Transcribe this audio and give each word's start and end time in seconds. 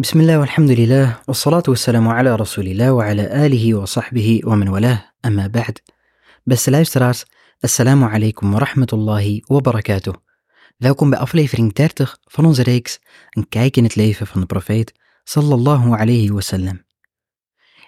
بسم 0.00 0.19
الله 0.19 0.39
والحمد 0.39 0.71
لله 0.71 1.19
والصلاة 1.27 1.63
والسلام 1.67 2.07
على 2.07 2.35
رسول 2.35 2.67
الله 2.67 2.91
وعلى 2.91 3.45
آله 3.45 3.75
وصحبه 3.75 4.41
ومن 4.43 4.69
والاه 4.69 5.03
أما 5.25 5.47
بعد 5.47 5.79
Beste 6.49 6.71
luisteraars, 6.71 7.25
assalamu 7.59 8.05
alaikum 8.05 8.51
wa 8.53 8.59
rahmatullahi 8.59 9.43
wa 9.47 9.61
barakatuh. 9.61 10.13
Welkom 10.77 11.09
bij 11.09 11.19
aflevering 11.19 11.73
30 11.73 12.17
van 12.25 12.45
onze 12.45 12.63
reeks 12.63 12.99
Een 13.29 13.49
kijk 13.49 13.77
in 13.77 13.83
het 13.83 13.95
leven 13.95 14.27
van 14.27 14.39
de 14.41 14.45
profeet 14.47 14.93
sallallahu 15.23 15.91
alayhi 15.91 16.31
wasallam. 16.31 16.83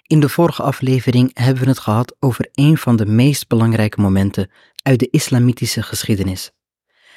In 0.06 0.20
de 0.20 0.28
vorige 0.28 0.62
aflevering 0.62 1.30
hebben 1.34 1.62
we 1.62 1.68
het 1.68 1.78
gehad 1.78 2.16
over 2.20 2.48
een 2.52 2.78
van 2.78 2.96
de 2.96 3.06
meest 3.06 3.48
belangrijke 3.48 4.00
momenten 4.00 4.50
uit 4.82 4.98
de 4.98 5.08
islamitische 5.10 5.82
geschiedenis. 5.82 6.50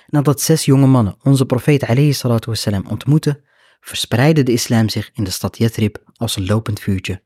Nadat 0.08 0.42
zes 0.42 0.66
jonge 0.66 0.88
mannen 0.88 1.16
onze 1.24 1.46
profeet 1.46 1.84
alayhi 1.84 2.14
salatu 2.14 2.50
wasallam 2.50 2.86
ontmoetten, 2.88 3.46
verspreidde 3.80 4.44
de 4.44 4.52
islam 4.52 4.90
zich 4.90 5.10
in 5.14 5.24
de 5.24 5.30
stad 5.30 5.58
Yathrib 5.58 5.98
als 6.16 6.36
een 6.36 6.46
lopend 6.46 6.80
vuurtje. 6.80 7.24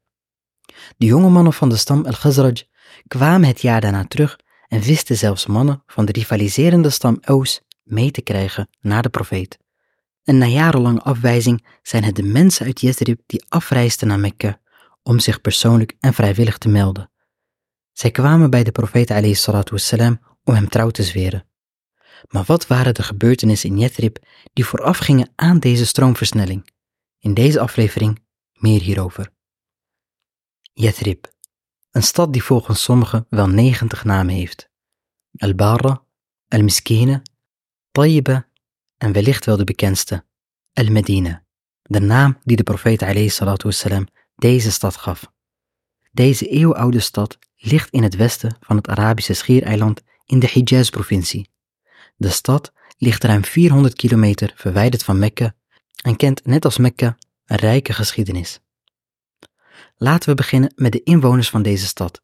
De 0.98 1.06
jonge 1.06 1.30
mannen 1.30 1.54
van 1.54 1.70
de 1.70 1.78
stam 1.78 2.06
Al-Khazraj 2.06 2.64
kwamen 3.08 3.48
het 3.48 3.62
jaar 3.62 3.82
daarna 3.82 4.06
terug 4.06 4.40
en 4.68 4.82
wisten 4.82 5.18
zelfs 5.18 5.46
mannen 5.46 5.84
van 5.86 6.06
de 6.06 6.12
rivaliserende 6.12 6.90
stam 6.90 7.18
Aus 7.22 7.62
mee 7.84 8.12
te 8.12 8.22
krijgen 8.22 8.70
naar 8.80 9.02
de 9.02 9.10
profeet. 9.10 9.60
En 10.24 10.38
na 10.38 10.46
jarenlange 10.46 11.02
afwijzing 11.02 11.68
zijn 11.82 12.04
het 12.04 12.16
de 12.16 12.24
mensen 12.24 12.66
uit 12.66 12.82
Yathrib 12.82 13.22
die 13.26 13.46
afreisden 13.48 14.08
naar 14.08 14.20
Mekka 14.20 14.60
om 15.04 15.20
zich 15.20 15.42
persoonlijk 15.42 15.96
en 16.00 16.14
vrijwillig 16.14 16.58
te 16.58 16.70
melden. 16.70 17.12
Zij 17.92 18.12
kwamen 18.12 18.50
bij 18.50 18.64
de 18.64 18.72
profeet 18.72 19.12
om 20.44 20.54
hem 20.54 20.70
trouw 20.70 20.90
te 20.90 21.04
zweren. 21.04 21.46
Maar 22.28 22.44
wat 22.44 22.68
waren 22.68 22.94
de 22.94 23.04
gebeurtenissen 23.04 23.70
in 23.70 23.78
Yathrib 23.78 24.18
die 24.54 24.66
voorafgingen 24.66 25.32
aan 25.36 25.60
deze 25.60 25.86
stroomversnelling? 25.86 26.70
In 27.20 27.34
deze 27.34 27.60
aflevering 27.60 28.20
meer 28.54 28.82
hierover. 28.82 29.32
Yathrib, 30.74 31.32
een 31.92 32.04
stad 32.04 32.34
die 32.34 32.44
volgens 32.44 32.84
sommigen 32.84 33.26
wel 33.30 33.48
90 33.48 34.04
namen 34.04 34.36
heeft. 34.36 34.70
Al-Barra, 35.38 36.04
Al-Miskine, 36.48 37.22
Tayyiba 37.92 38.48
en 38.98 39.12
wellicht 39.12 39.46
wel 39.46 39.58
de 39.58 39.64
bekendste, 39.64 40.26
Al-Medina, 40.74 41.44
de 41.82 42.00
naam 42.00 42.38
die 42.44 42.56
de 42.56 42.64
profeet 42.64 43.02
wassalam, 43.64 44.08
deze 44.36 44.72
stad 44.72 44.98
gaf. 44.98 45.32
Deze 46.12 46.48
eeuwenoude 46.48 47.00
stad 47.00 47.38
ligt 47.56 47.90
in 47.90 48.04
het 48.04 48.16
westen 48.16 48.58
van 48.60 48.76
het 48.76 48.88
Arabische 48.88 49.34
schiereiland 49.34 50.02
in 50.26 50.40
de 50.40 50.50
Hijaz-provincie. 50.52 51.50
De 52.16 52.30
stad 52.30 52.74
ligt 52.98 53.24
ruim 53.24 53.46
400 53.46 53.94
kilometer 53.94 54.54
verwijderd 54.56 55.04
van 55.04 55.20
Mekka 55.20 55.56
en 56.04 56.16
kent 56.16 56.46
net 56.46 56.66
als 56.66 56.78
Mekka 56.78 57.18
een 57.46 57.58
rijke 57.58 57.94
geschiedenis. 57.94 58.60
Laten 59.98 60.30
we 60.30 60.36
beginnen 60.36 60.74
met 60.76 60.92
de 60.92 61.04
inwoners 61.04 61.50
van 61.50 61.62
deze 61.62 61.86
stad, 61.88 62.22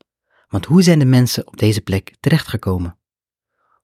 want 0.47 0.65
hoe 0.65 0.81
zijn 0.81 0.99
de 0.99 1.05
mensen 1.05 1.47
op 1.47 1.57
deze 1.57 1.81
plek 1.81 2.15
terechtgekomen? 2.19 2.97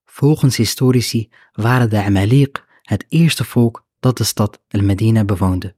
Volgens 0.04 0.56
historici 0.56 1.30
waren 1.52 1.90
de 1.90 2.04
Amaliq 2.04 2.62
het 2.82 3.04
eerste 3.08 3.44
volk 3.44 3.86
dat 4.00 4.16
de 4.16 4.24
stad 4.24 4.60
El-Medina 4.68 5.24
bewoonde. 5.24 5.76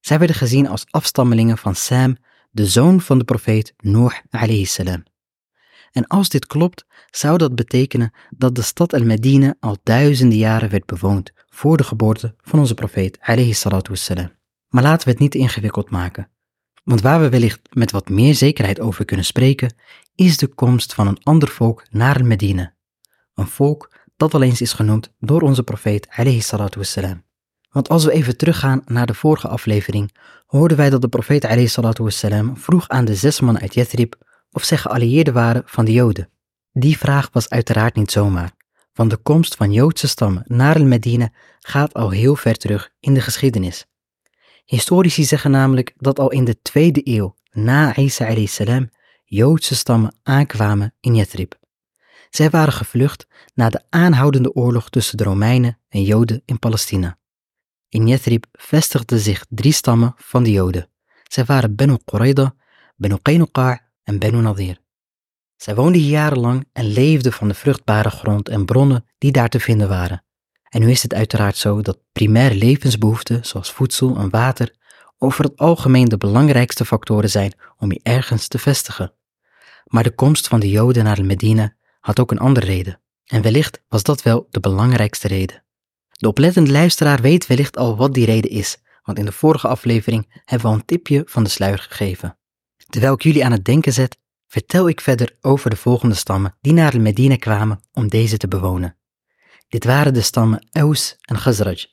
Zij 0.00 0.18
werden 0.18 0.36
gezien 0.36 0.68
als 0.68 0.86
afstammelingen 0.90 1.58
van 1.58 1.74
Sam, 1.74 2.16
de 2.50 2.66
zoon 2.66 3.00
van 3.00 3.18
de 3.18 3.24
profeet 3.24 3.74
Noor 3.76 4.22
salam. 4.62 5.02
En 5.94 6.06
als 6.06 6.28
dit 6.28 6.46
klopt, 6.46 6.86
zou 7.10 7.38
dat 7.38 7.54
betekenen 7.54 8.12
dat 8.36 8.54
de 8.54 8.62
stad 8.62 8.92
Al-Medina 8.92 9.54
al 9.60 9.76
duizenden 9.82 10.38
jaren 10.38 10.70
werd 10.70 10.86
bewoond 10.86 11.32
voor 11.48 11.76
de 11.76 11.84
geboorte 11.84 12.34
van 12.42 12.58
onze 12.58 12.74
profeet 12.74 13.18
alayhi 13.20 13.52
salatu 13.52 13.90
wassalam. 13.90 14.30
Maar 14.68 14.82
laten 14.82 15.04
we 15.06 15.10
het 15.10 15.20
niet 15.20 15.34
ingewikkeld 15.34 15.90
maken. 15.90 16.28
Want 16.84 17.00
waar 17.00 17.20
we 17.20 17.28
wellicht 17.28 17.60
met 17.72 17.90
wat 17.90 18.08
meer 18.08 18.34
zekerheid 18.34 18.80
over 18.80 19.04
kunnen 19.04 19.24
spreken, 19.24 19.74
is 20.14 20.36
de 20.36 20.46
komst 20.46 20.94
van 20.94 21.06
een 21.06 21.22
ander 21.22 21.48
volk 21.48 21.86
naar 21.90 22.18
Al-Medina. 22.18 22.74
Een 23.34 23.46
volk 23.46 23.92
dat 24.16 24.34
al 24.34 24.42
eens 24.42 24.60
is 24.60 24.72
genoemd 24.72 25.12
door 25.18 25.40
onze 25.40 25.62
profeet 25.62 26.06
alayhi 26.10 26.40
salatu 26.40 26.78
wassalam. 26.78 27.24
Want 27.70 27.88
als 27.88 28.04
we 28.04 28.12
even 28.12 28.36
teruggaan 28.36 28.82
naar 28.84 29.06
de 29.06 29.14
vorige 29.14 29.48
aflevering, 29.48 30.16
hoorden 30.46 30.76
wij 30.76 30.90
dat 30.90 31.00
de 31.00 31.08
profeet 31.08 31.44
alayhi 31.44 31.68
salatu 31.68 32.02
wassalam 32.02 32.56
vroeg 32.56 32.88
aan 32.88 33.04
de 33.04 33.14
zes 33.14 33.40
man 33.40 33.60
uit 33.60 33.74
Yathrib 33.74 34.14
of 34.54 34.64
zij 34.64 34.76
geallieerden 34.76 35.34
waren 35.34 35.62
van 35.66 35.84
de 35.84 35.92
Joden. 35.92 36.28
Die 36.72 36.98
vraag 36.98 37.28
was 37.32 37.48
uiteraard 37.48 37.94
niet 37.94 38.10
zomaar, 38.10 38.52
want 38.92 39.10
de 39.10 39.16
komst 39.16 39.54
van 39.54 39.72
Joodse 39.72 40.08
stammen 40.08 40.44
naar 40.46 40.82
Medina 40.82 41.32
gaat 41.60 41.94
al 41.94 42.10
heel 42.10 42.36
ver 42.36 42.56
terug 42.56 42.90
in 43.00 43.14
de 43.14 43.20
geschiedenis. 43.20 43.86
Historici 44.64 45.24
zeggen 45.24 45.50
namelijk 45.50 45.94
dat 45.96 46.18
al 46.18 46.30
in 46.30 46.44
de 46.44 46.62
tweede 46.62 47.00
eeuw 47.04 47.36
na 47.50 47.96
Isa 47.96 48.34
Joodse 49.24 49.74
stammen 49.74 50.14
aankwamen 50.22 50.94
in 51.00 51.14
Yathrib. 51.14 51.54
Zij 52.30 52.50
waren 52.50 52.72
gevlucht 52.72 53.26
na 53.54 53.68
de 53.68 53.82
aanhoudende 53.90 54.52
oorlog 54.52 54.90
tussen 54.90 55.16
de 55.16 55.24
Romeinen 55.24 55.78
en 55.88 56.02
Joden 56.02 56.42
in 56.44 56.58
Palestina. 56.58 57.18
In 57.88 58.06
Yathrib 58.06 58.46
vestigden 58.52 59.18
zich 59.18 59.44
drie 59.48 59.72
stammen 59.72 60.14
van 60.16 60.42
de 60.42 60.50
Joden. 60.50 60.88
Zij 61.22 61.44
waren 61.44 61.74
Benu 61.74 61.96
Qurayda, 62.04 62.54
Benu 62.96 63.16
Qaynuqa' 63.22 63.83
en 64.04 64.18
Benu 64.18 64.40
Nadir. 64.40 64.82
Zij 65.56 65.74
woonden 65.74 66.00
hier 66.00 66.10
jarenlang 66.10 66.68
en 66.72 66.84
leefden 66.86 67.32
van 67.32 67.48
de 67.48 67.54
vruchtbare 67.54 68.10
grond 68.10 68.48
en 68.48 68.64
bronnen 68.64 69.04
die 69.18 69.32
daar 69.32 69.48
te 69.48 69.60
vinden 69.60 69.88
waren. 69.88 70.24
En 70.68 70.80
nu 70.80 70.90
is 70.90 71.02
het 71.02 71.14
uiteraard 71.14 71.56
zo 71.56 71.82
dat 71.82 71.98
primaire 72.12 72.54
levensbehoeften, 72.54 73.44
zoals 73.44 73.72
voedsel 73.72 74.16
en 74.16 74.30
water, 74.30 74.74
over 75.18 75.44
het 75.44 75.56
algemeen 75.56 76.08
de 76.08 76.16
belangrijkste 76.16 76.84
factoren 76.84 77.30
zijn 77.30 77.52
om 77.78 77.92
je 77.92 78.00
ergens 78.02 78.48
te 78.48 78.58
vestigen. 78.58 79.12
Maar 79.84 80.02
de 80.02 80.14
komst 80.14 80.48
van 80.48 80.60
de 80.60 80.70
Joden 80.70 81.04
naar 81.04 81.24
Medina 81.24 81.74
had 82.00 82.20
ook 82.20 82.30
een 82.30 82.38
andere 82.38 82.66
reden. 82.66 83.00
En 83.24 83.42
wellicht 83.42 83.82
was 83.88 84.02
dat 84.02 84.22
wel 84.22 84.46
de 84.50 84.60
belangrijkste 84.60 85.28
reden. 85.28 85.64
De 86.10 86.28
oplettende 86.28 86.70
luisteraar 86.70 87.20
weet 87.20 87.46
wellicht 87.46 87.76
al 87.76 87.96
wat 87.96 88.14
die 88.14 88.26
reden 88.26 88.50
is, 88.50 88.78
want 89.02 89.18
in 89.18 89.24
de 89.24 89.32
vorige 89.32 89.68
aflevering 89.68 90.42
hebben 90.44 90.66
we 90.66 90.72
al 90.72 90.78
een 90.78 90.84
tipje 90.84 91.22
van 91.26 91.44
de 91.44 91.50
sluier 91.50 91.78
gegeven. 91.78 92.38
Terwijl 92.94 93.14
ik 93.14 93.22
jullie 93.22 93.44
aan 93.44 93.52
het 93.52 93.64
denken 93.64 93.92
zet, 93.92 94.18
vertel 94.46 94.88
ik 94.88 95.00
verder 95.00 95.36
over 95.40 95.70
de 95.70 95.76
volgende 95.76 96.14
stammen 96.14 96.56
die 96.60 96.72
naar 96.72 97.00
Medina 97.00 97.36
kwamen 97.36 97.80
om 97.92 98.08
deze 98.08 98.36
te 98.36 98.48
bewonen. 98.48 98.96
Dit 99.68 99.84
waren 99.84 100.14
de 100.14 100.20
stammen 100.20 100.66
Aus 100.72 101.16
en 101.20 101.36
Khazraj, 101.36 101.86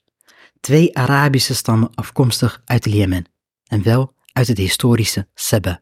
twee 0.60 0.98
Arabische 0.98 1.56
stammen 1.56 1.96
afkomstig 1.96 2.62
uit 2.66 2.86
Jemen, 2.86 3.26
en 3.68 3.84
wel 3.84 4.14
uit 4.32 4.48
het 4.48 4.58
historische 4.58 5.28
Seba. 5.34 5.82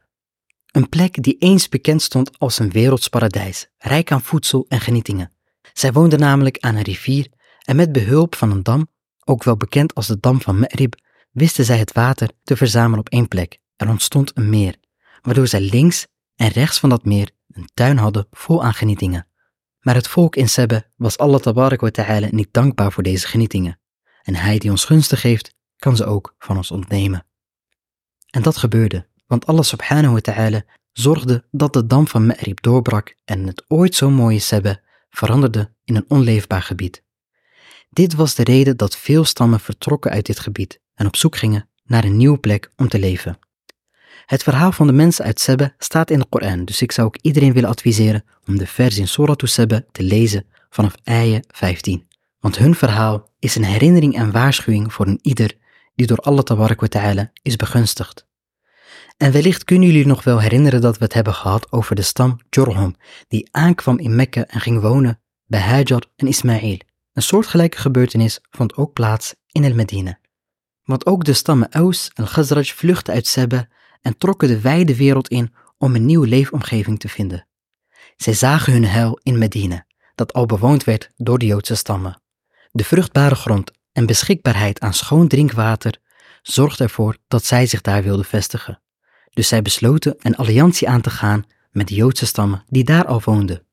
Een 0.71 0.89
plek 0.89 1.23
die 1.23 1.37
eens 1.37 1.69
bekend 1.69 2.01
stond 2.01 2.39
als 2.39 2.59
een 2.59 2.71
werelds 2.71 3.07
paradijs, 3.07 3.67
rijk 3.77 4.11
aan 4.11 4.21
voedsel 4.21 4.65
en 4.67 4.79
genietingen. 4.79 5.31
Zij 5.73 5.91
woonden 5.91 6.19
namelijk 6.19 6.57
aan 6.59 6.75
een 6.75 6.81
rivier 6.81 7.27
en 7.63 7.75
met 7.75 7.91
behulp 7.91 8.35
van 8.35 8.51
een 8.51 8.63
dam, 8.63 8.87
ook 9.25 9.43
wel 9.43 9.57
bekend 9.57 9.95
als 9.95 10.07
de 10.07 10.19
dam 10.19 10.41
van 10.41 10.59
Ma'rib, 10.59 10.95
wisten 11.31 11.65
zij 11.65 11.77
het 11.77 11.93
water 11.93 12.29
te 12.43 12.57
verzamelen 12.57 12.99
op 12.99 13.09
één 13.09 13.27
plek. 13.27 13.57
Er 13.75 13.89
ontstond 13.89 14.31
een 14.33 14.49
meer, 14.49 14.75
waardoor 15.21 15.47
zij 15.47 15.61
links 15.61 16.07
en 16.35 16.47
rechts 16.47 16.79
van 16.79 16.89
dat 16.89 17.05
meer 17.05 17.29
een 17.47 17.69
tuin 17.73 17.97
hadden 17.97 18.27
vol 18.31 18.63
aan 18.63 18.73
genietingen. 18.73 19.27
Maar 19.79 19.95
het 19.95 20.07
volk 20.07 20.35
in 20.35 20.49
Sebbe 20.49 20.91
was 20.95 21.17
Allah 21.17 21.39
tabarak 21.39 21.81
wa 21.81 21.89
ta'ala 21.89 22.27
niet 22.31 22.47
dankbaar 22.51 22.91
voor 22.91 23.03
deze 23.03 23.27
genietingen. 23.27 23.79
En 24.21 24.35
hij 24.35 24.57
die 24.57 24.71
ons 24.71 24.85
gunstig 24.85 25.21
geeft, 25.21 25.55
kan 25.75 25.95
ze 25.95 26.05
ook 26.05 26.35
van 26.37 26.57
ons 26.57 26.71
ontnemen. 26.71 27.25
En 28.29 28.41
dat 28.41 28.57
gebeurde, 28.57 29.07
want 29.27 29.45
Allah 29.45 29.63
subhanahu 29.63 30.13
wa 30.13 30.19
ta'ala 30.19 30.63
zorgde 30.91 31.47
dat 31.51 31.73
de 31.73 31.85
dam 31.87 32.07
van 32.07 32.25
Ma'rib 32.25 32.61
doorbrak 32.61 33.15
en 33.25 33.47
het 33.47 33.65
ooit 33.67 33.95
zo 33.95 34.09
mooie 34.09 34.39
Sebbe 34.39 34.81
veranderde 35.09 35.73
in 35.83 35.95
een 35.95 36.05
onleefbaar 36.07 36.61
gebied. 36.61 37.03
Dit 37.89 38.13
was 38.13 38.35
de 38.35 38.43
reden 38.43 38.77
dat 38.77 38.97
veel 38.97 39.25
stammen 39.25 39.59
vertrokken 39.59 40.11
uit 40.11 40.25
dit 40.25 40.39
gebied 40.39 40.81
en 40.93 41.07
op 41.07 41.15
zoek 41.15 41.35
gingen 41.35 41.69
naar 41.83 42.03
een 42.03 42.17
nieuwe 42.17 42.37
plek 42.37 42.71
om 42.75 42.87
te 42.87 42.99
leven. 42.99 43.39
Het 44.29 44.43
verhaal 44.43 44.71
van 44.71 44.87
de 44.87 44.93
mensen 44.93 45.25
uit 45.25 45.39
Sebbe 45.39 45.73
staat 45.77 46.09
in 46.09 46.19
de 46.19 46.25
Koran, 46.29 46.65
dus 46.65 46.81
ik 46.81 46.91
zou 46.91 47.07
ook 47.07 47.17
iedereen 47.21 47.53
willen 47.53 47.69
adviseren 47.69 48.23
om 48.45 48.57
de 48.57 48.67
vers 48.67 48.97
in 48.97 49.07
Surah 49.07 49.35
Sebbe 49.37 49.85
te 49.91 50.03
lezen 50.03 50.45
vanaf 50.69 50.95
ayah 51.03 51.41
15. 51.47 52.07
Want 52.39 52.57
hun 52.57 52.75
verhaal 52.75 53.29
is 53.39 53.55
een 53.55 53.63
herinnering 53.63 54.15
en 54.15 54.31
waarschuwing 54.31 54.93
voor 54.93 55.07
een 55.07 55.19
ieder 55.21 55.53
die 55.95 56.07
door 56.07 56.17
Allah 56.17 56.43
tabarak 56.43 56.87
ta'ala 56.87 57.31
is 57.41 57.55
begunstigd. 57.55 58.27
En 59.17 59.31
wellicht 59.31 59.63
kunnen 59.63 59.87
jullie 59.87 60.05
nog 60.05 60.23
wel 60.23 60.39
herinneren 60.39 60.81
dat 60.81 60.97
we 60.97 61.03
het 61.03 61.13
hebben 61.13 61.33
gehad 61.33 61.71
over 61.71 61.95
de 61.95 62.01
stam 62.01 62.39
Jorhom, 62.49 62.95
die 63.27 63.47
aankwam 63.51 63.99
in 63.99 64.15
Mekka 64.15 64.45
en 64.45 64.59
ging 64.59 64.81
wonen 64.81 65.19
bij 65.45 65.59
Hajar 65.59 66.03
en 66.15 66.27
Ismail. 66.27 66.77
Een 67.13 67.21
soortgelijke 67.21 67.77
gebeurtenis 67.77 68.39
vond 68.49 68.75
ook 68.75 68.93
plaats 68.93 69.35
in 69.51 69.63
El 69.63 69.73
Medina. 69.73 70.19
Want 70.83 71.05
ook 71.05 71.23
de 71.23 71.33
stammen 71.33 71.71
Aus 71.71 72.11
en 72.13 72.25
Khazraj 72.25 72.63
vluchtten 72.63 73.13
uit 73.13 73.27
Sebbe 73.27 73.67
en 74.01 74.17
trokken 74.17 74.47
de 74.47 74.61
wijde 74.61 74.95
wereld 74.95 75.27
in 75.27 75.53
om 75.77 75.95
een 75.95 76.05
nieuwe 76.05 76.27
leefomgeving 76.27 76.99
te 76.99 77.09
vinden. 77.09 77.47
Zij 78.17 78.33
zagen 78.33 78.73
hun 78.73 78.85
heil 78.85 79.19
in 79.23 79.37
Medina, 79.37 79.85
dat 80.15 80.33
al 80.33 80.45
bewoond 80.45 80.83
werd 80.83 81.09
door 81.15 81.37
de 81.37 81.45
Joodse 81.45 81.75
stammen. 81.75 82.21
De 82.71 82.83
vruchtbare 82.83 83.35
grond 83.35 83.71
en 83.91 84.05
beschikbaarheid 84.05 84.79
aan 84.79 84.93
schoon 84.93 85.27
drinkwater 85.27 85.97
zorgde 86.41 86.83
ervoor 86.83 87.17
dat 87.27 87.45
zij 87.45 87.65
zich 87.65 87.81
daar 87.81 88.03
wilden 88.03 88.25
vestigen. 88.25 88.81
Dus 89.29 89.47
zij 89.47 89.61
besloten 89.61 90.15
een 90.17 90.35
alliantie 90.35 90.89
aan 90.89 91.01
te 91.01 91.09
gaan 91.09 91.45
met 91.71 91.87
de 91.87 91.95
Joodse 91.95 92.25
stammen 92.25 92.63
die 92.67 92.83
daar 92.83 93.05
al 93.05 93.21
woonden. 93.23 93.63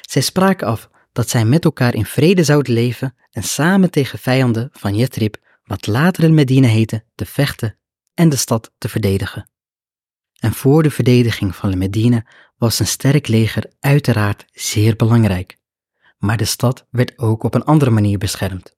Zij 0.00 0.22
spraken 0.22 0.66
af 0.66 0.90
dat 1.12 1.28
zij 1.28 1.44
met 1.44 1.64
elkaar 1.64 1.94
in 1.94 2.04
vrede 2.04 2.44
zouden 2.44 2.72
leven 2.72 3.16
en 3.30 3.42
samen 3.42 3.90
tegen 3.90 4.18
vijanden 4.18 4.68
van 4.72 4.94
Yathrib, 4.94 5.36
wat 5.64 5.86
later 5.86 6.24
in 6.24 6.34
Medina 6.34 6.68
heette, 6.68 7.04
te 7.14 7.26
vechten 7.26 7.78
en 8.14 8.28
de 8.28 8.36
stad 8.36 8.70
te 8.78 8.88
verdedigen. 8.88 9.50
En 10.38 10.52
voor 10.52 10.82
de 10.82 10.90
verdediging 10.90 11.56
van 11.56 11.78
Medina 11.78 12.24
was 12.56 12.78
een 12.78 12.86
sterk 12.86 13.28
leger 13.28 13.72
uiteraard 13.80 14.44
zeer 14.52 14.96
belangrijk. 14.96 15.58
Maar 16.18 16.36
de 16.36 16.44
stad 16.44 16.86
werd 16.90 17.18
ook 17.18 17.42
op 17.42 17.54
een 17.54 17.64
andere 17.64 17.90
manier 17.90 18.18
beschermd. 18.18 18.76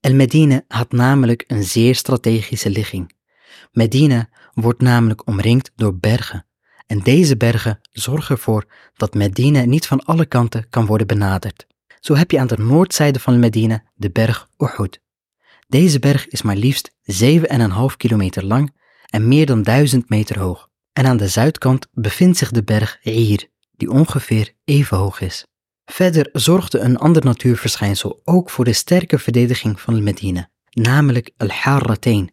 El 0.00 0.14
Medina 0.14 0.62
had 0.68 0.92
namelijk 0.92 1.44
een 1.46 1.64
zeer 1.64 1.94
strategische 1.94 2.70
ligging. 2.70 3.12
Medina 3.72 4.28
wordt 4.52 4.80
namelijk 4.80 5.26
omringd 5.26 5.72
door 5.76 5.98
bergen. 5.98 6.46
En 6.86 6.98
deze 6.98 7.36
bergen 7.36 7.80
zorgen 7.90 8.34
ervoor 8.34 8.64
dat 8.96 9.14
Medina 9.14 9.64
niet 9.64 9.86
van 9.86 10.04
alle 10.04 10.26
kanten 10.26 10.68
kan 10.70 10.86
worden 10.86 11.06
benaderd. 11.06 11.66
Zo 12.00 12.14
heb 12.14 12.30
je 12.30 12.38
aan 12.38 12.46
de 12.46 12.58
noordzijde 12.58 13.20
van 13.20 13.38
Medina 13.38 13.82
de 13.94 14.10
berg 14.10 14.48
Uhud. 14.58 15.00
Deze 15.68 15.98
berg 15.98 16.28
is 16.28 16.42
maar 16.42 16.56
liefst 16.56 16.90
7,5 17.22 17.96
kilometer 17.96 18.44
lang 18.44 18.74
en 19.06 19.28
meer 19.28 19.46
dan 19.46 19.62
1000 19.62 20.08
meter 20.08 20.38
hoog. 20.38 20.69
En 20.92 21.06
aan 21.06 21.16
de 21.16 21.28
zuidkant 21.28 21.86
bevindt 21.92 22.38
zich 22.38 22.50
de 22.50 22.62
berg 22.62 22.98
Ir, 23.02 23.48
die 23.76 23.90
ongeveer 23.90 24.52
even 24.64 24.96
hoog 24.96 25.20
is. 25.20 25.44
Verder 25.84 26.28
zorgde 26.32 26.78
een 26.78 26.98
ander 26.98 27.24
natuurverschijnsel 27.24 28.20
ook 28.24 28.50
voor 28.50 28.64
de 28.64 28.72
sterke 28.72 29.18
verdediging 29.18 29.80
van 29.80 30.02
Medina, 30.02 30.50
namelijk 30.70 31.30
Al-Harratain. 31.36 32.30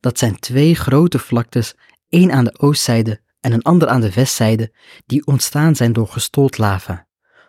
Dat 0.00 0.18
zijn 0.18 0.38
twee 0.38 0.74
grote 0.74 1.18
vlaktes, 1.18 1.74
één 2.08 2.32
aan 2.32 2.44
de 2.44 2.58
oostzijde 2.58 3.20
en 3.40 3.52
een 3.52 3.62
ander 3.62 3.88
aan 3.88 4.00
de 4.00 4.12
westzijde, 4.12 4.72
die 5.06 5.26
ontstaan 5.26 5.76
zijn 5.76 5.92
door 5.92 6.08
gestold 6.08 6.58
lava. 6.58 7.06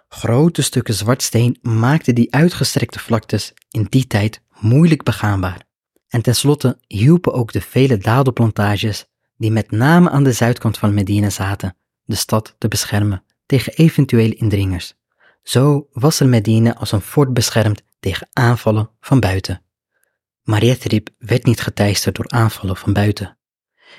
Grote 0.08 0.62
stukken 0.62 0.94
zwartsteen 0.94 1.58
maakten 1.62 2.16
die 2.16 2.34
uitgestrekte 2.34 3.00
vlaktes 3.00 3.54
in 3.70 3.88
die 3.90 4.08
tijd 4.08 4.42
moeilijk 4.60 5.04
begaanbaar. 5.04 5.68
En 6.08 6.22
tenslotte 6.22 6.78
hielpen 6.88 7.34
ook 7.34 7.52
de 7.52 7.62
vele 7.62 7.98
dadelplantages, 7.98 9.06
die 9.40 9.52
met 9.52 9.72
name 9.72 10.10
aan 10.10 10.24
de 10.24 10.32
zuidkant 10.32 10.78
van 10.78 10.94
Medina 10.94 11.30
zaten, 11.30 11.76
de 12.04 12.16
stad 12.16 12.56
te 12.58 12.68
beschermen 12.68 13.24
tegen 13.46 13.74
eventuele 13.74 14.36
indringers. 14.36 14.96
Zo 15.44 15.88
was 15.92 16.20
er 16.20 16.28
Medina 16.28 16.76
als 16.76 16.92
een 16.92 17.02
fort 17.02 17.34
beschermd 17.34 17.82
tegen 18.00 18.28
aanvallen 18.34 18.90
van 19.00 19.20
buiten. 19.20 19.62
Maar 20.44 20.66
Yathrib 20.66 21.10
werd 21.18 21.46
niet 21.46 21.62
geteisterd 21.62 22.16
door 22.16 22.30
aanvallen 22.30 22.78
van 22.78 22.94
buiten. 22.94 23.38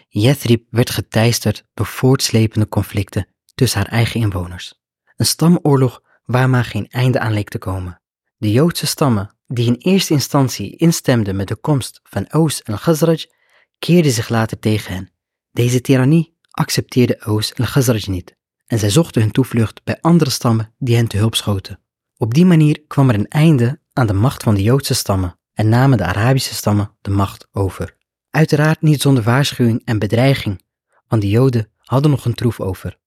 Yathrib 0.09 0.65
werd 0.71 0.91
geteisterd 0.91 1.65
door 1.75 1.87
voortslepende 1.87 2.69
conflicten 2.69 3.29
tussen 3.55 3.81
haar 3.81 3.91
eigen 3.91 4.21
inwoners. 4.21 4.81
Een 5.17 5.27
stamoorlog 5.27 6.03
waar 6.25 6.51
maar 6.51 6.65
geen 6.65 6.89
einde 6.89 7.21
aan 7.21 7.33
leek 7.33 7.49
te 7.49 7.59
komen. 7.59 8.01
De 8.37 8.51
Joodse 8.51 8.87
stammen, 8.87 9.37
die 9.47 9.67
in 9.67 9.75
eerste 9.75 10.13
instantie 10.13 10.77
instemden 10.77 11.37
met 11.37 11.49
de 11.49 11.57
komst 11.57 12.01
van 12.03 12.33
Oos 12.33 12.63
en 12.63 12.79
Khazraj, 12.79 13.31
keerden 13.79 14.13
zich 14.13 14.29
later 14.29 14.59
tegen 14.59 14.95
hen. 14.95 15.13
Deze 15.52 15.81
tirannie 15.81 16.37
accepteerde 16.50 17.20
Oos 17.25 17.52
en 17.52 17.64
Khazraj 17.64 18.05
niet 18.06 18.38
en 18.70 18.79
zij 18.79 18.91
zochten 18.91 19.23
hun 19.23 19.31
toevlucht 19.31 19.85
bij 19.85 19.99
andere 20.00 20.31
stammen 20.31 20.75
die 20.79 20.97
hen 20.97 21.08
te 21.08 21.17
hulp 21.17 21.35
schoten. 21.35 21.81
Op 22.17 22.35
die 22.35 22.44
manier 22.44 22.85
kwam 22.87 23.08
er 23.08 23.14
een 23.14 23.29
einde 23.29 23.81
aan 23.93 24.06
de 24.06 24.12
macht 24.12 24.43
van 24.43 24.55
de 24.55 24.62
Joodse 24.62 24.94
stammen 24.94 25.38
en 25.52 25.69
namen 25.69 25.99
de 25.99 26.05
Arabische 26.05 26.55
stammen 26.55 26.97
de 27.00 27.11
macht 27.11 27.49
over. 27.52 27.97
Uiteraard 28.31 28.82
niet 28.82 29.00
zonder 29.00 29.23
waarschuwing 29.23 29.82
en 29.85 29.99
bedreiging, 29.99 30.62
want 31.08 31.23
de 31.23 31.29
Joden 31.29 31.73
hadden 31.76 32.11
nog 32.11 32.25
een 32.25 32.35
troef 32.35 32.61
over. 32.61 32.99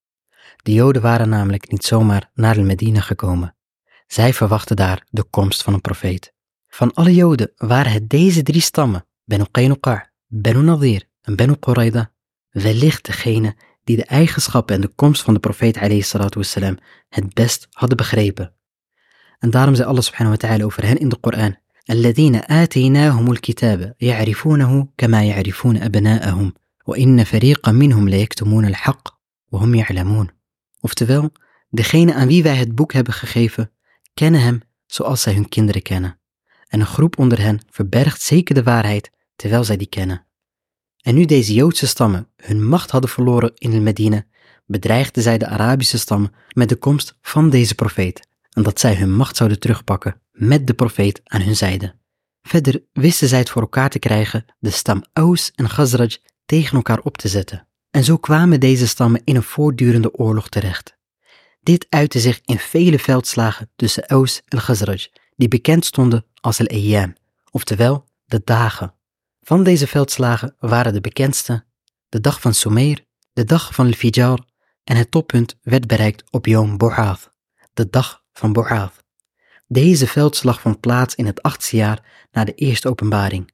De 0.63 0.73
Joden 0.73 1.01
waren 1.01 1.29
namelijk 1.29 1.71
niet 1.71 1.83
zomaar 1.83 2.29
naar 2.33 2.61
Medina 2.61 2.99
gekomen. 2.99 3.55
Zij 4.07 4.33
verwachten 4.33 4.75
daar 4.75 5.07
de 5.09 5.23
komst 5.23 5.63
van 5.63 5.73
een 5.73 5.81
profeet. 5.81 6.33
Van 6.67 6.93
alle 6.93 7.13
Joden 7.13 7.51
waren 7.55 7.91
het 7.91 8.09
deze 8.09 8.43
drie 8.43 8.61
stammen, 8.61 9.05
Benu 9.23 9.45
Qaynuqa, 9.51 10.11
Benu 10.27 10.61
Nadir 10.61 11.09
en 11.21 11.35
Benu 11.35 11.55
Qurayda, 11.55 12.12
wellicht 12.52 13.04
degene 13.04 13.56
die 13.84 13.96
de 13.96 14.04
eigenschappen 14.04 14.74
en 14.74 14.80
de 14.80 14.92
komst 14.94 15.22
van 15.22 15.34
de 15.34 15.40
profeet 15.40 15.78
wassalam, 16.34 16.78
het 17.08 17.34
best 17.34 17.66
hadden 17.70 17.96
begrepen. 17.96 18.52
En 19.38 19.50
daarom 19.50 19.74
zei 19.74 19.88
Allah 19.88 20.02
subhanahu 20.02 20.36
wa 20.40 20.48
ta'ala 20.48 20.64
over 20.64 20.86
hen 20.86 20.98
in 20.98 21.08
de 21.08 21.16
Koran, 21.16 21.56
الذين 21.90 22.34
آتيناهم 22.34 23.32
الكتاب 23.32 23.94
يعرفونه 24.00 24.88
كما 24.96 25.24
يعرفون 25.24 25.76
أبناءهم 25.76 26.52
وإن 26.86 27.24
فريقا 27.24 27.72
منهم 27.72 28.08
ليكتمون 28.08 28.64
الحق 28.64 29.08
وهم 29.50 29.74
يعلمون 29.74 30.28
Oftewel, 30.80 31.30
degene 31.70 32.14
aan 32.14 32.28
wie 32.28 32.42
wij 32.42 32.56
het 32.56 32.74
boek 32.74 32.92
hebben 32.92 33.12
gegeven, 33.12 33.70
kennen 34.14 34.40
hem 34.40 34.62
zoals 34.86 35.22
zij 35.22 35.34
hun 35.34 35.48
kinderen 35.48 35.82
kennen. 35.82 36.18
En 36.68 36.80
een 36.80 36.86
groep 36.86 37.18
onder 37.18 37.40
hen 37.40 37.60
verbergt 37.70 38.22
zeker 38.22 38.54
de 38.54 38.62
waarheid 38.62 39.10
terwijl 39.36 39.64
zij 39.64 39.76
die 39.76 39.86
kennen. 39.86 40.26
En 41.03 41.15
nu 41.15 41.25
deze 41.25 41.53
Joodse 41.53 41.87
stammen 41.87 42.27
hun 42.35 42.67
macht 42.67 42.91
hadden 42.91 43.09
verloren 43.09 43.51
in 43.55 43.71
de 43.71 43.79
Medina, 43.79 44.23
bedreigden 44.65 45.23
zij 45.23 45.37
de 45.37 45.47
Arabische 45.47 45.97
stammen 45.97 46.33
met 46.53 46.69
de 46.69 46.75
komst 46.75 47.17
van 47.21 47.49
deze 47.49 47.75
profeet 47.75 48.27
en 48.49 48.63
dat 48.63 48.79
zij 48.79 48.95
hun 48.95 49.15
macht 49.15 49.35
zouden 49.35 49.59
terugpakken 49.59 50.21
met 50.31 50.67
de 50.67 50.73
profeet 50.73 51.21
aan 51.23 51.41
hun 51.41 51.55
zijde. 51.55 51.95
Verder 52.41 52.83
wisten 52.93 53.27
zij 53.27 53.39
het 53.39 53.49
voor 53.49 53.61
elkaar 53.61 53.89
te 53.89 53.99
krijgen 53.99 54.45
de 54.59 54.69
stam 54.69 55.03
Aus 55.13 55.51
en 55.55 55.67
Khazraj 55.67 56.17
tegen 56.45 56.75
elkaar 56.75 56.99
op 56.99 57.17
te 57.17 57.27
zetten. 57.27 57.67
En 57.91 58.03
zo 58.03 58.17
kwamen 58.17 58.59
deze 58.59 58.87
stammen 58.87 59.21
in 59.23 59.35
een 59.35 59.43
voortdurende 59.43 60.13
oorlog 60.13 60.49
terecht. 60.49 60.97
Dit 61.61 61.85
uitte 61.89 62.19
zich 62.19 62.41
in 62.45 62.57
vele 62.57 62.99
veldslagen 62.99 63.69
tussen 63.75 64.05
Aus 64.05 64.41
en 64.45 64.57
Khazraj, 64.57 65.07
die 65.35 65.47
bekend 65.47 65.85
stonden 65.85 66.25
als 66.41 66.59
al-Ayyam, 66.59 67.15
oftewel 67.51 68.05
de 68.25 68.41
dagen. 68.43 68.93
Van 69.45 69.63
deze 69.63 69.87
veldslagen 69.87 70.55
waren 70.59 70.93
de 70.93 71.01
bekendste 71.01 71.65
de 72.09 72.21
dag 72.21 72.41
van 72.41 72.53
Sumer, 72.53 73.05
de 73.33 73.43
dag 73.43 73.73
van 73.73 73.85
Al-Fijar 73.85 74.45
en 74.83 74.95
het 74.95 75.11
toppunt 75.11 75.55
werd 75.61 75.87
bereikt 75.87 76.23
op 76.31 76.45
Yom 76.45 76.77
Bu'ath, 76.77 77.29
de 77.73 77.89
dag 77.89 78.23
van 78.33 78.53
Bu'ath. 78.53 79.03
Deze 79.67 80.07
veldslag 80.07 80.61
vond 80.61 80.79
plaats 80.79 81.15
in 81.15 81.25
het 81.25 81.41
achtste 81.41 81.75
jaar 81.75 82.27
na 82.31 82.43
de 82.43 82.53
eerste 82.53 82.89
openbaring. 82.89 83.53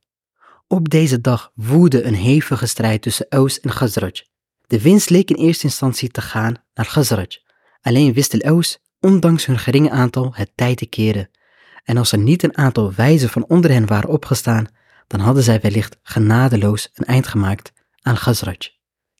Op 0.67 0.89
deze 0.89 1.21
dag 1.21 1.51
woedde 1.55 2.03
een 2.03 2.15
hevige 2.15 2.65
strijd 2.65 3.01
tussen 3.01 3.25
Aus 3.29 3.59
en 3.59 3.69
Khazraj. 3.69 4.27
De 4.67 4.81
winst 4.81 5.09
leek 5.09 5.29
in 5.29 5.35
eerste 5.35 5.63
instantie 5.63 6.09
te 6.09 6.21
gaan 6.21 6.63
naar 6.73 6.85
Khazraj. 6.85 7.41
Alleen 7.81 8.13
wist 8.13 8.31
de 8.31 8.43
Aus, 8.43 8.79
ondanks 8.99 9.45
hun 9.45 9.59
geringe 9.59 9.89
aantal, 9.89 10.31
het 10.33 10.51
tijd 10.55 10.77
te 10.77 10.85
keren. 10.85 11.29
En 11.83 11.97
als 11.97 12.11
er 12.11 12.19
niet 12.19 12.43
een 12.43 12.57
aantal 12.57 12.93
wijzen 12.93 13.29
van 13.29 13.45
onder 13.45 13.71
hen 13.71 13.87
waren 13.87 14.09
opgestaan, 14.09 14.67
dan 15.09 15.19
hadden 15.19 15.43
zij 15.43 15.59
wellicht 15.59 15.99
genadeloos 16.03 16.89
een 16.93 17.05
eind 17.05 17.27
gemaakt 17.27 17.71
aan 18.01 18.15
Khazraj. 18.15 18.57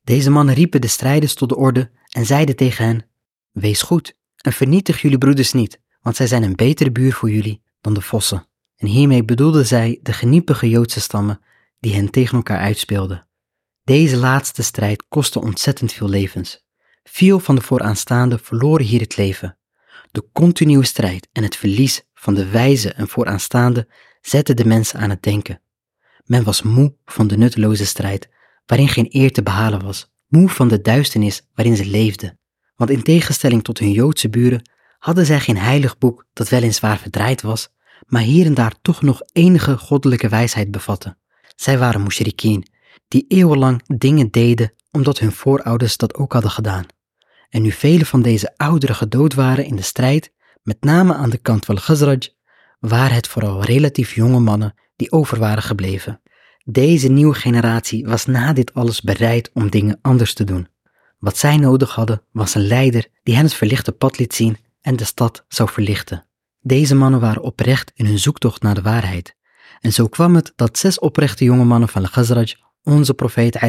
Deze 0.04 0.30
mannen 0.30 0.56
riepen 0.56 0.82
de 0.82 0.88
strijders 0.88 1.34
tot 1.34 1.50
de 1.50 1.56
orde 1.56 1.92
en 2.10 2.26
zeiden 2.26 2.56
tegen 2.56 2.86
hen, 2.86 3.06
Wees 3.52 3.82
goed 3.82 4.18
en 4.36 4.54
vernietig 4.54 5.02
jullie 5.02 5.18
broeders 5.18 5.54
niet, 5.54 5.82
want 6.02 6.16
zij 6.16 6.28
zijn 6.28 6.44
een 6.44 6.56
betere 6.56 6.92
buur 6.92 7.14
voor 7.14 7.30
jullie 7.30 7.62
dan 7.82 7.94
de 7.94 8.02
vossen. 8.02 8.48
En 8.76 8.88
hiermee 8.88 9.26
bedoelden 9.26 9.66
zij 9.66 10.00
de 10.02 10.14
geniepige 10.14 10.70
Joodse 10.70 11.02
stammen 11.02 11.42
die 11.80 11.94
hen 11.94 12.10
tegen 12.10 12.38
elkaar 12.38 12.60
uitspeelden. 12.60 13.28
Deze 13.84 14.18
laatste 14.18 14.64
strijd 14.64 15.06
kostte 15.08 15.42
ontzettend 15.42 15.94
veel 15.94 16.10
levens. 16.10 16.66
Veel 17.04 17.40
van 17.40 17.56
de 17.56 17.62
vooraanstaanden 17.62 18.40
verloren 18.40 18.86
hier 18.86 19.02
het 19.02 19.18
leven. 19.18 19.58
De 20.12 20.30
continue 20.34 20.86
strijd 20.86 21.28
en 21.32 21.44
het 21.44 21.56
verlies 21.56 22.04
van 22.14 22.34
de 22.34 22.50
wijze 22.50 22.94
en 22.94 23.08
vooraanstaande 23.08 23.88
zetten 24.22 24.56
de 24.56 24.66
mensen 24.66 25.00
aan 25.00 25.10
het 25.10 25.24
denken. 25.24 25.62
Men 26.30 26.44
was 26.44 26.62
moe 26.62 26.96
van 27.06 27.28
de 27.28 27.38
nutteloze 27.38 27.86
strijd, 27.86 28.30
waarin 28.66 28.88
geen 28.88 29.08
eer 29.10 29.32
te 29.32 29.44
behalen 29.44 29.84
was, 29.84 30.12
moe 30.28 30.50
van 30.50 30.68
de 30.68 30.82
duisternis 30.82 31.48
waarin 31.54 31.76
ze 31.76 31.86
leefden. 31.86 32.40
Want 32.76 32.90
in 32.90 33.04
tegenstelling 33.04 33.64
tot 33.64 33.80
hun 33.80 33.92
Joodse 33.92 34.30
buren 34.30 34.70
hadden 35.00 35.26
zij 35.26 35.40
geen 35.40 35.58
heilig 35.58 35.98
boek 35.98 36.26
dat 36.34 36.50
weliswaar 36.50 36.98
verdraaid 36.98 37.42
was, 37.42 37.70
maar 38.08 38.22
hier 38.22 38.46
en 38.46 38.54
daar 38.54 38.74
toch 38.82 39.02
nog 39.02 39.22
enige 39.32 39.78
goddelijke 39.78 40.30
wijsheid 40.30 40.72
bevatte. 40.72 41.18
Zij 41.56 41.78
waren 41.78 42.04
mushrikeen, 42.04 42.66
die 43.08 43.26
eeuwenlang 43.28 43.82
dingen 43.86 44.32
deden 44.32 44.74
omdat 44.92 45.20
hun 45.20 45.32
voorouders 45.32 45.98
dat 45.98 46.16
ook 46.16 46.34
hadden 46.34 46.52
gedaan. 46.52 46.86
En 47.50 47.62
nu 47.62 47.72
vele 47.72 48.06
van 48.06 48.22
deze 48.22 48.54
ouderen 48.58 48.96
gedood 48.96 49.34
waren 49.34 49.66
in 49.66 49.76
de 49.76 49.82
strijd, 49.82 50.34
met 50.64 50.84
name 50.84 51.14
aan 51.14 51.30
de 51.30 51.38
kant 51.38 51.66
van 51.66 51.76
Khazraj, 51.76 52.34
waren 52.80 53.16
het 53.16 53.28
vooral 53.28 53.64
relatief 53.64 54.16
jonge 54.16 54.40
mannen 54.40 54.74
die 55.00 55.12
over 55.12 55.40
waren 55.40 55.64
gebleven. 55.64 56.22
Deze 56.66 57.08
nieuwe 57.08 57.34
generatie 57.34 58.06
was 58.06 58.26
na 58.26 58.54
dit 58.54 58.74
alles 58.74 59.02
bereid 59.02 59.50
om 59.54 59.70
dingen 59.70 60.00
anders 60.02 60.34
te 60.34 60.44
doen. 60.44 60.68
Wat 61.20 61.38
zij 61.38 61.58
nodig 61.58 61.96
hadden 61.96 62.22
was 62.32 62.56
een 62.56 62.68
leider 62.68 63.08
die 63.24 63.36
hen 63.36 63.44
het 63.44 63.54
verlichte 63.54 63.92
pad 63.92 64.18
liet 64.18 64.34
zien 64.34 64.58
en 64.82 64.96
de 64.96 65.04
stad 65.04 65.46
zou 65.48 65.70
verlichten. 65.70 66.26
Deze 66.60 66.96
mannen 66.96 67.20
waren 67.20 67.42
oprecht 67.42 67.92
in 67.96 68.06
hun 68.06 68.20
zoektocht 68.20 68.62
naar 68.62 68.76
de 68.76 68.82
waarheid 68.82 69.36
En 69.82 69.94
zo 69.94 70.08
kwam 70.08 70.36
het 70.36 70.54
dat 70.56 70.78
zes 70.78 71.00
oprechte 71.00 71.44
jonge 71.44 71.64
mannen 71.64 71.90
van 71.90 72.02
de 72.02 72.10
Khazraj 72.10 72.56
onze 72.84 73.14
profeet 73.14 73.60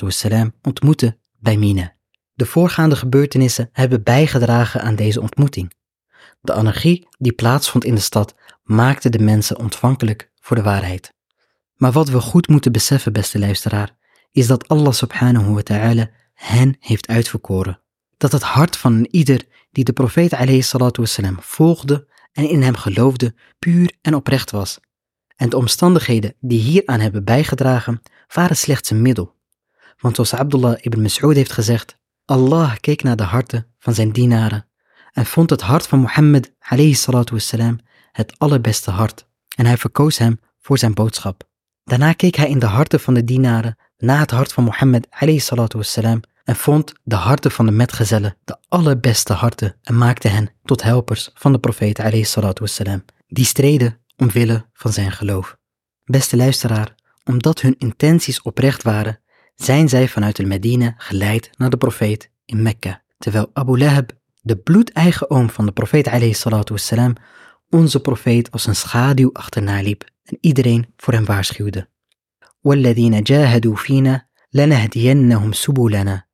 wassalam 0.00 0.54
ontmoetten 0.62 1.18
bij 1.38 1.56
Mina. 1.56 1.94
De 2.34 2.46
voorgaande 2.46 2.96
gebeurtenissen 2.96 3.68
hebben 3.72 4.02
bijgedragen 4.02 4.82
aan 4.82 4.96
deze 4.96 5.20
ontmoeting. 5.20 5.72
De 6.40 6.52
anarchie 6.52 7.08
die 7.18 7.32
plaatsvond 7.32 7.84
in 7.84 7.94
de 7.94 8.00
stad 8.00 8.34
maakte 8.62 9.10
de 9.10 9.18
mensen 9.18 9.58
ontvankelijk 9.58 10.31
voor 10.42 10.56
de 10.56 10.62
waarheid. 10.62 11.14
Maar 11.74 11.92
wat 11.92 12.08
we 12.08 12.20
goed 12.20 12.48
moeten 12.48 12.72
beseffen, 12.72 13.12
beste 13.12 13.38
luisteraar, 13.38 13.96
is 14.30 14.46
dat 14.46 14.68
Allah 14.68 14.92
subhanahu 14.92 15.52
wa 15.52 15.62
ta'ala 15.62 16.10
hen 16.34 16.76
heeft 16.80 17.08
uitverkoren. 17.08 17.80
Dat 18.16 18.32
het 18.32 18.42
hart 18.42 18.76
van 18.76 19.08
ieder 19.10 19.44
die 19.70 19.84
de 19.84 19.92
profeet 19.92 20.32
volgde 21.40 22.06
en 22.32 22.48
in 22.48 22.62
hem 22.62 22.76
geloofde, 22.76 23.34
puur 23.58 23.92
en 24.00 24.14
oprecht 24.14 24.50
was. 24.50 24.78
En 25.36 25.48
de 25.48 25.56
omstandigheden 25.56 26.34
die 26.40 26.60
hieraan 26.60 27.00
hebben 27.00 27.24
bijgedragen, 27.24 28.02
waren 28.34 28.56
slechts 28.56 28.90
een 28.90 29.02
middel. 29.02 29.34
Want 29.98 30.14
zoals 30.14 30.34
Abdullah 30.34 30.78
ibn 30.80 31.02
Mas'ud 31.02 31.34
heeft 31.34 31.52
gezegd, 31.52 31.98
Allah 32.24 32.76
keek 32.80 33.02
naar 33.02 33.16
de 33.16 33.22
harten 33.22 33.66
van 33.78 33.94
zijn 33.94 34.12
dienaren 34.12 34.66
en 35.12 35.26
vond 35.26 35.50
het 35.50 35.60
hart 35.60 35.86
van 35.86 35.98
Mohammed 35.98 36.52
het 38.12 38.38
allerbeste 38.38 38.90
hart 38.90 39.30
en 39.54 39.66
hij 39.66 39.76
verkoos 39.76 40.18
hem 40.18 40.40
voor 40.60 40.78
zijn 40.78 40.94
boodschap. 40.94 41.48
Daarna 41.84 42.12
keek 42.12 42.34
hij 42.34 42.48
in 42.48 42.58
de 42.58 42.66
harten 42.66 43.00
van 43.00 43.14
de 43.14 43.24
dienaren 43.24 43.76
na 43.96 44.18
het 44.18 44.30
hart 44.30 44.52
van 44.52 44.64
Mohammed 44.64 45.06
wassalam 45.74 46.20
en 46.44 46.56
vond 46.56 46.92
de 47.02 47.14
harten 47.14 47.50
van 47.50 47.66
de 47.66 47.72
metgezellen 47.72 48.36
de 48.44 48.56
allerbeste 48.68 49.32
harten 49.32 49.76
en 49.82 49.98
maakte 49.98 50.28
hen 50.28 50.50
tot 50.64 50.82
helpers 50.82 51.30
van 51.34 51.52
de 51.52 51.58
profeet 51.58 51.98
wassalam, 52.58 53.04
die 53.26 53.44
streden 53.44 53.98
omwille 54.16 54.66
van 54.72 54.92
zijn 54.92 55.12
geloof. 55.12 55.56
Beste 56.04 56.36
luisteraar, 56.36 56.94
omdat 57.24 57.60
hun 57.60 57.74
intenties 57.78 58.42
oprecht 58.42 58.82
waren, 58.82 59.20
zijn 59.54 59.88
zij 59.88 60.08
vanuit 60.08 60.36
de 60.36 60.46
Medina 60.46 60.94
geleid 60.96 61.50
naar 61.56 61.70
de 61.70 61.76
profeet 61.76 62.30
in 62.44 62.62
Mekka, 62.62 63.02
terwijl 63.18 63.50
Abu 63.52 63.78
Lahab, 63.78 64.10
de 64.40 64.56
bloedeigen 64.56 65.30
oom 65.30 65.50
van 65.50 65.66
de 65.66 65.72
profeet 65.72 66.08
wassalam, 66.68 67.14
onze 67.71 67.99
profeet 67.99 68.51
als 68.51 68.65
een 68.65 68.75
schaduw 68.75 69.29
achterna 69.33 69.81
liep 69.81 70.03
en 70.23 70.37
iedereen 70.41 70.93
voor 70.97 71.13
hem 71.13 71.25
waarschuwde. 71.25 71.87
وَالَّذِينَ 72.61 73.23
جَاهَدُوا 73.23 73.75
فِينَا 73.75 74.27
لَنَهْدِيَنَّهُمْ 74.51 75.53
سُبُلَنَا 75.53 76.25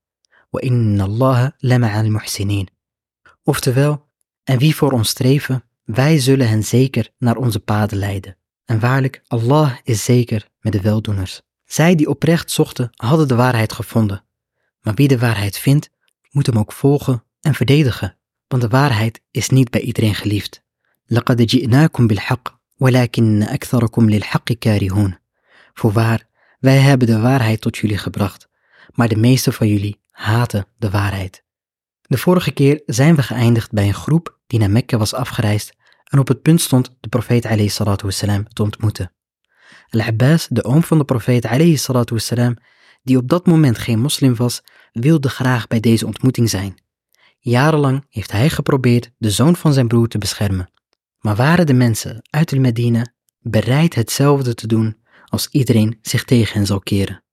وَإِنَّ 0.49 1.01
اللَّهَ 1.01 1.51
لَمَعَ 1.59 1.99
الْمُحْسِنِينَ 1.99 2.67
Oftewel, 3.43 4.07
en 4.43 4.57
wie 4.57 4.75
voor 4.75 4.91
ons 4.91 5.09
streven, 5.09 5.63
wij 5.83 6.19
zullen 6.19 6.49
hen 6.49 6.63
zeker 6.63 7.09
naar 7.17 7.35
onze 7.35 7.59
paden 7.59 7.97
leiden. 7.97 8.37
En 8.65 8.79
waarlijk, 8.79 9.21
Allah 9.27 9.75
is 9.83 10.03
zeker 10.03 10.49
met 10.59 10.73
de 10.73 10.81
weldoeners. 10.81 11.41
Zij 11.65 11.95
die 11.95 12.09
oprecht 12.09 12.51
zochten, 12.51 12.89
hadden 12.91 13.27
de 13.27 13.35
waarheid 13.35 13.73
gevonden. 13.73 14.23
Maar 14.81 14.93
wie 14.93 15.07
de 15.07 15.19
waarheid 15.19 15.57
vindt, 15.57 15.89
moet 16.31 16.45
hem 16.45 16.57
ook 16.57 16.71
volgen 16.71 17.23
en 17.41 17.53
verdedigen, 17.53 18.17
want 18.47 18.61
de 18.61 18.67
waarheid 18.67 19.21
is 19.31 19.49
niet 19.49 19.69
bij 19.69 19.81
iedereen 19.81 20.15
geliefd. 20.15 20.63
لقد 21.09 21.41
جئناكم 21.41 22.07
بالحق 22.07 22.59
ولكن 22.79 23.43
أكثركم 23.43 24.09
للحق 24.09 24.51
كارهون. 24.51 25.15
Voorwaar, 25.73 26.23
wij 26.59 26.77
hebben 26.77 27.07
de 27.07 27.19
waarheid 27.19 27.61
tot 27.61 27.77
jullie 27.77 27.97
gebracht, 27.97 28.49
maar 28.91 29.07
de 29.07 29.15
meeste 29.15 29.51
van 29.51 29.67
jullie 29.67 30.01
haten 30.09 30.65
de 30.77 30.89
waarheid. 30.89 31.43
De 32.01 32.17
vorige 32.17 32.51
keer 32.51 32.81
zijn 32.85 33.15
we 33.15 33.23
geëindigd 33.23 33.71
bij 33.71 33.87
een 33.87 33.93
groep 33.93 34.39
die 34.47 34.59
naar 34.59 34.71
Mekka 34.71 34.97
was 34.97 35.13
afgereisd 35.13 35.73
en 36.03 36.19
op 36.19 36.27
het 36.27 36.41
punt 36.41 36.61
stond 36.61 36.95
de 36.99 37.09
profeet 37.09 37.45
alayhi 37.45 37.69
salatu 37.69 38.05
wassalam 38.05 38.47
te 38.47 38.63
ontmoeten. 38.63 39.11
Al-Abbas, 39.89 40.47
de 40.49 40.63
oom 40.63 40.83
van 40.83 40.97
de 40.97 41.05
profeet 41.05 41.45
alayhi 41.45 41.77
salatu 41.77 42.13
wassalam, 42.13 42.57
die 43.03 43.17
op 43.17 43.29
dat 43.29 43.45
moment 43.45 43.77
geen 43.77 43.99
moslim 43.99 44.35
was, 44.35 44.61
wilde 44.91 45.29
graag 45.29 45.67
bij 45.67 45.79
deze 45.79 46.05
ontmoeting 46.05 46.49
zijn. 46.49 46.81
Jarenlang 47.39 48.05
heeft 48.09 48.31
hij 48.31 48.49
geprobeerd 48.49 49.11
de 49.17 49.31
zoon 49.31 49.55
van 49.55 49.73
zijn 49.73 49.87
broer 49.87 50.07
te 50.07 50.17
beschermen. 50.17 50.69
Maar 51.28 51.36
waren 51.36 51.66
de 51.66 51.74
mensen 51.74 52.22
uit 52.30 52.48
de 52.48 52.58
Medina 52.58 53.06
bereid 53.40 53.94
hetzelfde 53.94 54.54
te 54.54 54.66
doen 54.66 54.96
als 55.24 55.48
iedereen 55.50 55.98
zich 56.02 56.24
tegen 56.24 56.56
hen 56.56 56.66
zal 56.66 56.80
keren? 56.80 57.24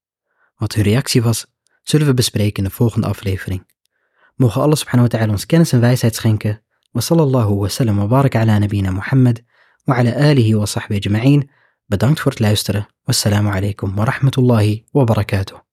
Wat 0.55 0.73
hun 0.73 0.83
reactie 0.83 1.21
was, 1.21 1.45
zullen 1.83 2.07
we 2.07 2.13
bespreken 2.13 2.63
in 2.63 2.69
de 2.69 2.75
volgende 2.75 3.07
aflevering. 3.07 3.67
Mogen 4.35 4.61
Allah 4.61 4.75
subhanahu 4.75 5.09
wa 5.09 5.17
ta'ala 5.17 5.31
ons 5.31 5.45
kennis 5.45 5.71
en 5.71 5.79
wijsheid 5.79 6.15
schenken. 6.15 6.61
Wa 6.91 7.01
sallallahu 7.01 7.55
wa 7.55 7.67
sallam 7.67 7.97
wa 7.97 8.07
barak 8.07 8.35
ala 8.35 8.57
nabina 8.59 8.91
Muhammad 8.91 9.41
wa 9.83 9.95
ala 9.95 10.13
alihi 10.15 10.55
wa 10.55 10.65
sahbihi 10.65 10.99
ajma'in. 10.99 11.49
Bedankt 11.85 12.19
voor 12.19 12.31
het 12.31 12.39
luisteren. 12.39 12.87
Wassalamu 13.03 13.49
alaikum 13.49 13.95
wa 13.95 14.03
rahmatullahi 14.03 14.83
wa 14.91 15.03
barakatuh. 15.03 15.64